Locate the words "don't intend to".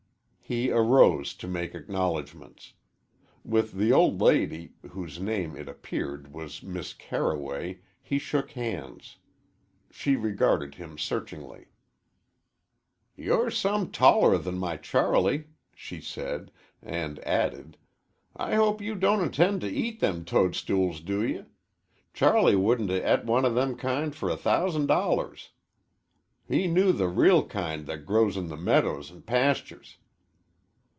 18.95-19.71